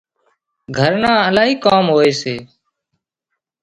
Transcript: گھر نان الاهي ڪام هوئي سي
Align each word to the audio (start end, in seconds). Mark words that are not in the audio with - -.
گھر 0.77 0.91
نان 1.01 1.17
الاهي 1.27 1.53
ڪام 1.65 1.85
هوئي 1.93 2.11
سي 2.21 2.35